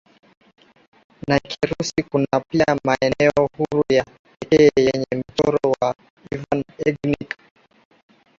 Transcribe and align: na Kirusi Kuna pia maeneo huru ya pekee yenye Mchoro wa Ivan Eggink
na 1.27 1.37
Kirusi 1.39 2.03
Kuna 2.11 2.39
pia 2.49 2.65
maeneo 2.85 3.49
huru 3.57 3.83
ya 3.89 4.05
pekee 4.49 4.69
yenye 4.75 5.07
Mchoro 5.27 5.75
wa 5.81 5.95
Ivan 6.31 6.63
Eggink 6.85 7.33